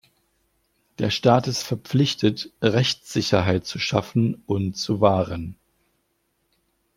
Der 0.97 1.11
Staat 1.11 1.45
ist 1.45 1.61
verpflichtet, 1.61 2.51
Rechtssicherheit 2.59 3.67
zu 3.67 3.77
schaffen 3.77 4.41
und 4.47 4.75
zu 4.75 4.99
wahren. 4.99 5.57